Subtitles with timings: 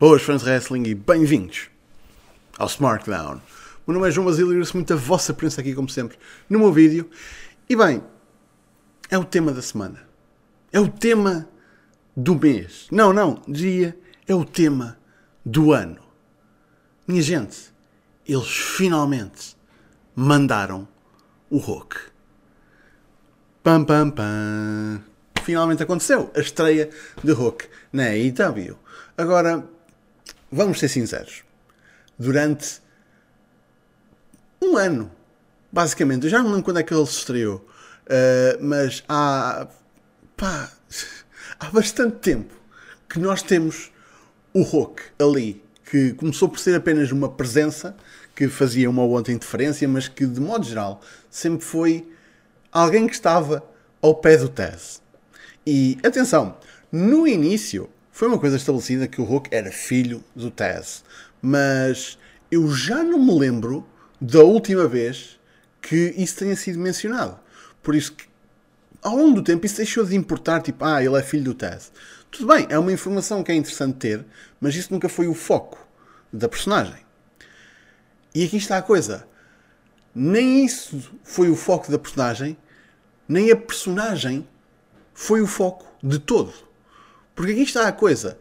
[0.00, 1.68] Boas fãs de wrestling e bem-vindos
[2.56, 3.38] ao SmartDown.
[3.84, 6.16] O meu nome é João Basílio e agradeço muito a vossa presença aqui, como sempre,
[6.48, 7.10] no meu vídeo.
[7.68, 8.00] E bem,
[9.10, 10.08] é o tema da semana.
[10.72, 11.48] É o tema
[12.16, 12.86] do mês.
[12.92, 14.96] Não, não, dizia, é o tema
[15.44, 15.98] do ano.
[17.04, 17.74] Minha gente,
[18.24, 19.56] eles finalmente
[20.14, 20.86] mandaram
[21.50, 21.96] o Hulk.
[23.64, 25.02] Pam, pam, pam.
[25.42, 26.88] Finalmente aconteceu a estreia
[27.24, 28.78] de Hulk na AEW.
[29.16, 29.68] Agora,
[30.50, 31.42] vamos ser sinceros.
[32.18, 32.80] Durante
[34.62, 35.10] um ano,
[35.70, 39.68] basicamente, eu já não lembro quando é que ele se estreou, uh, mas há,
[40.36, 40.70] pá,
[41.60, 42.54] há bastante tempo
[43.08, 43.90] que nós temos
[44.52, 47.96] o Hulk ali, que começou por ser apenas uma presença
[48.34, 51.00] que fazia uma ou outra interferência, mas que, de modo geral,
[51.30, 52.08] sempre foi
[52.70, 53.64] alguém que estava
[54.00, 55.02] ao pé do Taz.
[55.66, 56.56] E atenção,
[56.90, 61.04] no início foi uma coisa estabelecida que o Hulk era filho do Taz,
[61.40, 62.18] mas
[62.50, 63.86] eu já não me lembro
[64.20, 65.38] da última vez
[65.80, 67.38] que isso tenha sido mencionado.
[67.80, 68.24] Por isso que
[69.00, 71.92] ao longo do tempo isso deixou de importar, tipo, ah, ele é filho do Taz.
[72.28, 74.26] Tudo bem, é uma informação que é interessante ter,
[74.60, 75.78] mas isso nunca foi o foco
[76.32, 77.06] da personagem.
[78.34, 79.28] E aqui está a coisa.
[80.12, 82.58] Nem isso foi o foco da personagem,
[83.28, 84.44] nem a personagem
[85.14, 86.66] foi o foco de todo.
[87.38, 88.36] Porque aqui está a coisa.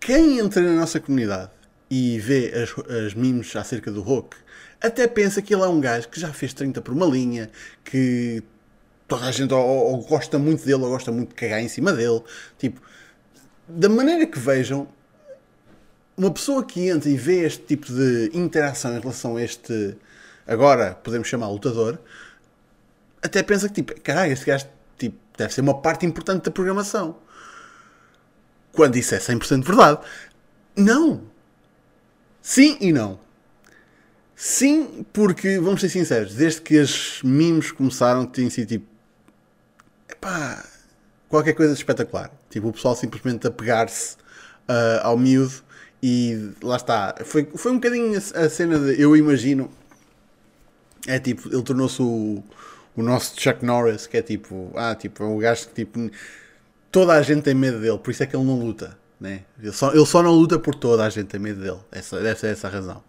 [0.00, 1.52] Quem entra na nossa comunidade
[1.88, 2.74] e vê as,
[3.06, 4.36] as memes acerca do Hulk,
[4.82, 7.48] até pensa que ele é um gajo que já fez 30 por uma linha,
[7.84, 8.42] que
[9.06, 11.92] toda a gente ou, ou gosta muito dele ou gosta muito de cagar em cima
[11.92, 12.20] dele.
[12.58, 12.82] Tipo,
[13.68, 14.88] da maneira que vejam,
[16.16, 19.96] uma pessoa que entra e vê este tipo de interação em relação a este,
[20.48, 21.96] agora podemos chamar lutador,
[23.22, 24.66] até pensa que tipo, caralho, este gajo
[24.98, 27.16] tipo, deve ser uma parte importante da programação
[28.80, 30.00] quando isso é 100% verdade.
[30.74, 31.20] Não.
[32.40, 33.20] Sim e não.
[34.34, 38.86] Sim, porque, vamos ser sinceros, desde que as memes começaram, tem sido tipo.
[40.08, 40.64] Epá,
[41.28, 42.30] qualquer coisa espetacular.
[42.48, 44.14] Tipo, o pessoal simplesmente a pegar-se
[44.66, 45.62] uh, ao miúdo
[46.02, 47.14] e lá está.
[47.22, 48.98] Foi, foi um bocadinho a, a cena de.
[48.98, 49.70] Eu imagino.
[51.06, 52.42] É tipo, ele tornou-se o,
[52.96, 54.72] o nosso Chuck Norris, que é tipo.
[54.74, 55.98] Ah, tipo, é um gajo que tipo
[56.90, 58.98] toda a gente tem medo dele, por isso é que ele não luta.
[59.20, 59.44] Né?
[59.58, 61.78] Ele, só, ele só não luta por toda a gente tem medo dele.
[61.92, 63.04] Essa, ser essa a razão.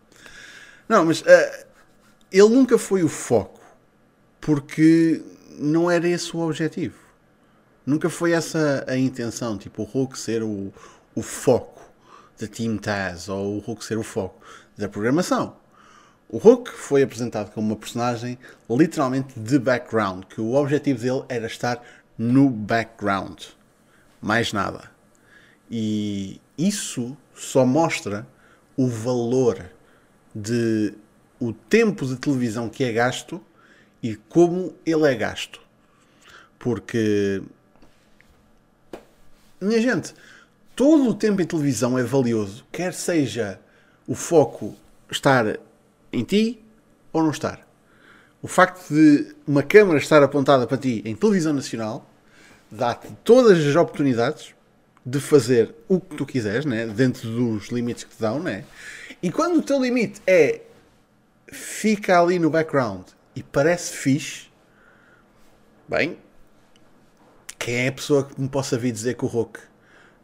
[0.87, 1.65] Não, mas uh,
[2.31, 3.61] ele nunca foi o foco,
[4.39, 5.23] porque
[5.57, 6.99] não era esse o objetivo.
[7.85, 10.71] Nunca foi essa a intenção, tipo o Hulk ser o,
[11.15, 11.81] o foco
[12.39, 14.41] da Team Taz ou o Hulk ser o foco
[14.77, 15.55] da programação.
[16.29, 18.37] O Hulk foi apresentado como uma personagem
[18.69, 21.81] literalmente de background, que o objetivo dele era estar
[22.17, 23.41] no background
[24.21, 24.91] mais nada.
[25.69, 28.27] E isso só mostra
[28.77, 29.65] o valor
[30.33, 30.93] de
[31.39, 33.41] o tempo de televisão que é gasto
[34.01, 35.59] e como ele é gasto.
[36.59, 37.41] Porque,
[39.59, 40.13] minha gente,
[40.75, 43.59] todo o tempo em televisão é valioso, quer seja
[44.07, 44.75] o foco
[45.09, 45.57] estar
[46.13, 46.63] em ti
[47.11, 47.67] ou não estar.
[48.41, 52.10] O facto de uma câmera estar apontada para ti em televisão nacional
[52.71, 54.55] dá-te todas as oportunidades
[55.05, 56.85] de fazer o que tu quiseres, né?
[56.87, 58.63] dentro dos limites que te dão, né?
[59.21, 60.61] e quando o teu limite é
[61.51, 64.49] fica ali no background e parece fixe,
[65.87, 66.17] bem,
[67.59, 69.59] quem é a pessoa que me possa vir dizer que o Hulk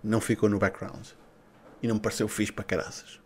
[0.04, 1.06] não ficou no background
[1.84, 3.20] e não me pareceu fixe para caraças?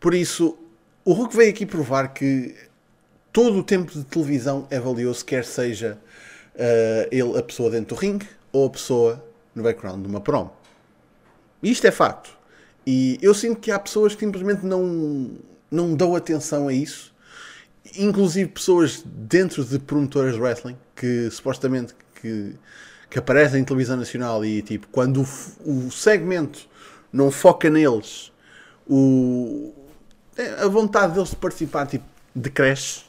[0.00, 0.58] Por isso,
[1.04, 2.54] o Hulk veio aqui provar que
[3.32, 5.98] todo o tempo de televisão é valioso, quer seja
[6.54, 9.24] uh, ele, a pessoa dentro do ringue ou a pessoa
[9.54, 10.50] no background de uma prom.
[11.62, 12.30] Isto é facto.
[12.86, 15.30] E eu sinto que há pessoas que simplesmente não,
[15.70, 17.12] não dão atenção a isso.
[17.96, 22.54] Inclusive pessoas dentro de promotoras de wrestling que supostamente que,
[23.10, 25.22] que aparecem em televisão nacional e tipo, quando
[25.64, 26.68] o, o segmento
[27.12, 28.32] não foca neles,
[28.86, 29.74] o,
[30.58, 33.02] a vontade deles de participar tipo, decresce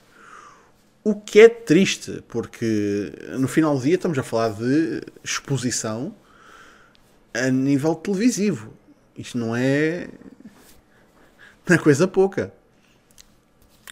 [1.04, 6.16] o que é triste, porque no final do dia estamos a falar de exposição
[7.34, 8.74] a nível televisivo.
[9.18, 10.08] Isto não é.
[11.68, 12.54] Não é coisa pouca.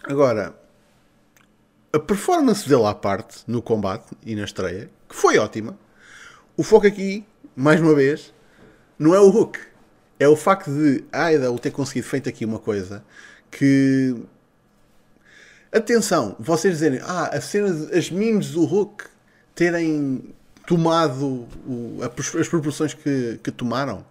[0.04, 0.54] Agora,
[1.92, 5.78] a performance dele à parte, no combate e na estreia, que foi ótima,
[6.56, 7.24] o foco aqui,
[7.54, 8.32] mais uma vez,
[8.98, 9.58] não é o Hulk.
[10.18, 13.04] É o facto de Aida ter conseguido feito aqui uma coisa
[13.50, 14.16] que
[15.72, 19.06] Atenção, vocês dizerem, ah, a cena de, as memes do Hulk
[19.54, 20.34] terem
[20.66, 21.98] tomado o,
[22.38, 24.04] as proporções que, que tomaram.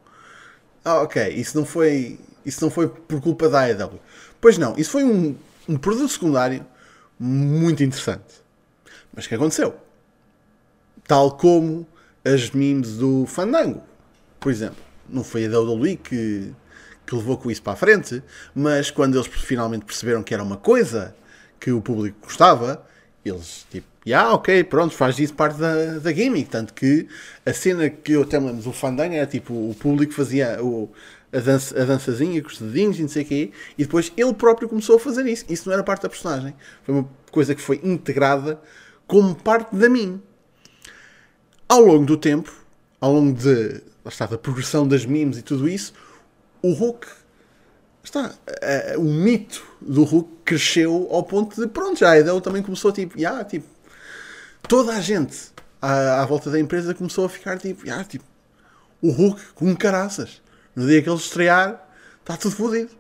[0.83, 3.99] Ah, ok, isso não foi, isso não foi por culpa da AEW.
[4.41, 5.35] Pois não, isso foi um,
[5.69, 6.65] um produto secundário
[7.19, 8.41] muito interessante.
[9.13, 9.75] Mas o que aconteceu?
[11.07, 11.85] Tal como
[12.25, 13.83] as memes do Fandango,
[14.39, 14.83] por exemplo.
[15.07, 16.51] Não foi a WWE que,
[17.05, 18.23] que levou com isso para a frente,
[18.55, 21.13] mas quando eles finalmente perceberam que era uma coisa
[21.61, 22.83] que o público gostava,
[23.23, 26.49] eles tipo, yeah, ok, pronto, faz isso parte da, da gimmick.
[26.49, 27.07] Tanto que
[27.45, 30.91] a cena que eu até me lembro do Fandango era tipo, o público fazia o,
[31.31, 34.33] a, dança, a dançazinha com os dedinhos e não sei o quê, e depois ele
[34.33, 35.45] próprio começou a fazer isso.
[35.47, 36.55] Isso não era parte da personagem.
[36.83, 38.59] Foi uma coisa que foi integrada
[39.05, 40.19] como parte da mim.
[41.69, 42.51] Ao longo do tempo,
[42.99, 45.93] ao longo de, está, da progressão das memes e tudo isso,
[46.61, 47.07] o Hulk
[48.03, 52.63] está, uh, o mito do Hulk cresceu ao ponto de, pronto, já a Edel também
[52.63, 53.67] começou tipo, yeah, tipo,
[54.67, 55.51] toda a gente
[55.81, 58.25] à, à, volta da empresa começou a ficar tipo, yeah, tipo,
[59.01, 60.41] o Hulk com caraças.
[60.75, 61.87] No dia que ele estrear,
[62.21, 62.91] está tudo fodido.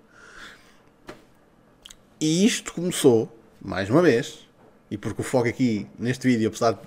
[2.19, 4.47] E isto começou, mais uma vez,
[4.89, 6.77] e porque o foco aqui neste vídeo, apesar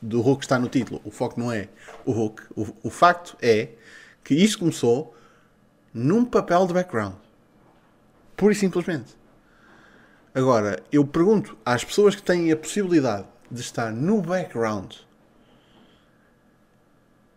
[0.00, 1.68] do Hulk estar no título, o foco não é
[2.06, 2.42] o Hulk.
[2.56, 3.70] O, o facto é
[4.22, 5.14] que isto começou
[5.92, 7.14] num papel de background.
[8.40, 9.14] Pura e simplesmente.
[10.34, 14.94] Agora, eu pergunto às pessoas que têm a possibilidade de estar no background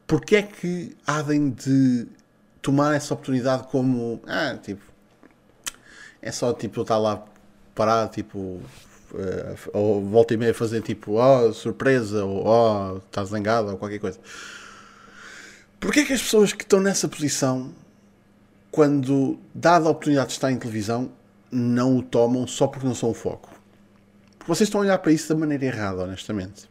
[0.07, 2.07] porque é que há de
[2.61, 4.81] tomar essa oportunidade como ah, tipo
[6.21, 7.25] é só tipo eu estar lá
[7.75, 8.61] parado tipo uh,
[9.73, 14.21] ou volta e meia fazer tipo oh surpresa ou oh estás zangado ou qualquer coisa
[15.81, 17.73] porque é que as pessoas que estão nessa posição
[18.73, 21.13] quando dada a oportunidade de estar em televisão
[21.49, 23.49] não o tomam só porque não são o foco
[24.37, 26.67] porque vocês estão a olhar para isso da maneira errada honestamente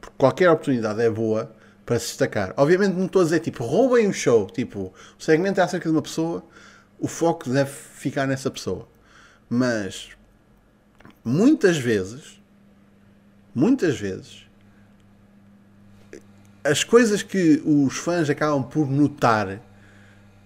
[0.00, 1.50] porque qualquer oportunidade é boa
[1.86, 2.52] para se destacar.
[2.56, 5.94] Obviamente não estou a dizer tipo roubem o show, tipo o segmento é acerca de
[5.94, 6.44] uma pessoa,
[6.98, 8.88] o foco deve ficar nessa pessoa.
[9.48, 10.10] Mas
[11.24, 12.42] muitas vezes,
[13.54, 14.44] muitas vezes,
[16.64, 19.60] as coisas que os fãs acabam por notar,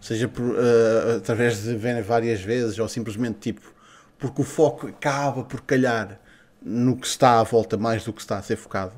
[0.01, 3.75] seja por, uh, através de verem várias vezes ou simplesmente tipo
[4.19, 6.21] porque o foco acaba por calhar
[6.63, 8.95] no que está à volta mais do que está a ser focado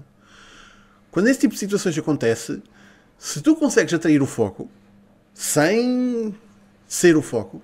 [1.13, 2.63] quando esse tipo de situações acontece,
[3.19, 4.69] se tu consegues atrair o foco
[5.35, 6.35] sem
[6.89, 7.63] ser o foco,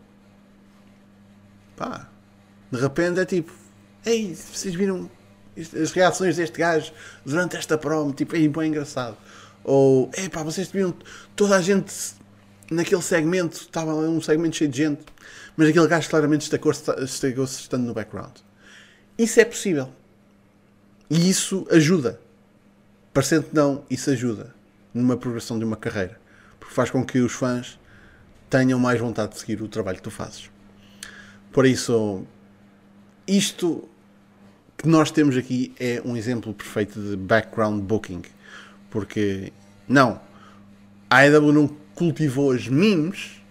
[1.75, 2.11] pá,
[2.70, 3.50] de repente é tipo,
[4.05, 5.11] ei, vocês viram
[5.56, 6.93] as reações deste gajo
[7.25, 9.17] durante esta promo, tipo, é bem engraçado.
[9.64, 10.94] Ou, ei pá, vocês viram
[11.34, 11.93] toda a gente
[12.70, 15.03] naquele segmento, estava um segmento cheio de gente,
[15.56, 18.37] mas aquele gajo claramente destacou-se estando no background.
[19.17, 19.91] Isso é possível.
[21.11, 22.20] E isso ajuda.
[23.12, 24.55] Parecendo que não, isso ajuda
[24.93, 26.20] numa progressão de uma carreira,
[26.61, 27.79] porque faz com que os fãs
[28.49, 30.50] tenham mais vontade de seguir o trabalho que tu fazes.
[31.53, 32.25] Por isso,
[33.26, 33.88] isto
[34.76, 38.23] que nós temos aqui é um exemplo perfeito de background booking,
[38.91, 39.53] porque
[39.88, 40.20] não,
[41.11, 41.67] a AEW não
[41.99, 43.43] cultivou as memes,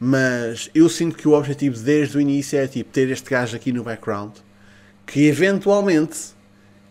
[0.00, 3.72] mas eu sinto que o objetivo desde o início é tipo ter este gajo aqui
[3.72, 4.36] no background
[5.06, 6.34] que eventualmente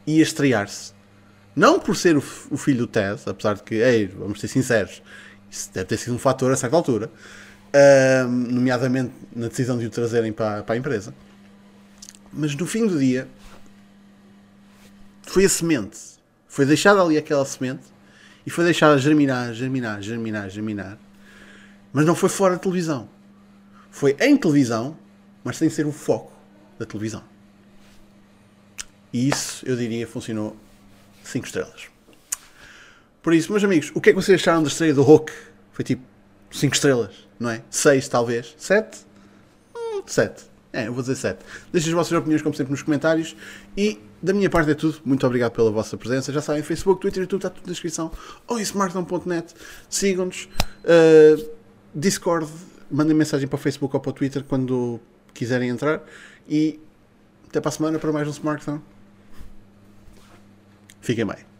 [0.05, 0.93] ia estrear-se
[1.55, 5.01] não por ser o, o filho do Ted, apesar de que, ei, vamos ser sinceros,
[5.49, 9.89] isso deve ter sido um fator a certa altura, uh, nomeadamente na decisão de o
[9.89, 11.13] trazerem para, para a empresa.
[12.31, 13.27] Mas no fim do dia,
[15.21, 15.99] foi a semente.
[16.47, 17.83] Foi deixada ali aquela semente
[18.45, 20.97] e foi deixada germinar, germinar, germinar, germinar.
[21.91, 23.07] Mas não foi fora da televisão.
[23.91, 24.97] Foi em televisão,
[25.43, 26.31] mas sem ser o foco
[26.79, 27.23] da televisão.
[29.11, 30.57] E isso, eu diria, funcionou
[31.23, 31.87] 5 estrelas.
[33.21, 35.31] Por isso, meus amigos, o que é que vocês acharam da estreia do Hulk?
[35.71, 36.03] Foi tipo
[36.51, 37.61] 5 estrelas, não é?
[37.69, 38.55] 6 talvez?
[38.57, 39.05] 7?
[40.05, 40.52] 7.
[40.73, 41.39] É, eu vou dizer 7.
[41.71, 43.35] Deixem as vossas opiniões, como sempre, nos comentários.
[43.77, 44.99] E da minha parte é tudo.
[45.05, 46.33] Muito obrigado pela vossa presença.
[46.33, 48.11] Já sabem, Facebook, Twitter e tudo, está tudo na descrição.
[48.47, 49.53] Ou em smartphone.net.
[49.87, 50.49] Sigam-nos.
[50.83, 51.47] Uh,
[51.93, 52.49] Discord,
[52.89, 54.99] mandem mensagem para o Facebook ou para o Twitter quando
[55.31, 56.01] quiserem entrar.
[56.49, 56.79] E
[57.47, 58.81] até para a semana para mais um smartphone.
[61.01, 61.52] Fiquem bem.